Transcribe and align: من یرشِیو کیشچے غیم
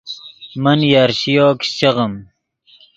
من 0.63 0.79
یرشِیو 0.93 1.47
کیشچے 1.61 1.89
غیم 1.95 2.13